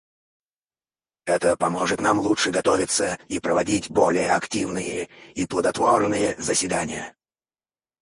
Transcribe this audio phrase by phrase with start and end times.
[1.27, 7.15] Это поможет нам лучше готовиться и проводить более активные и плодотворные заседания.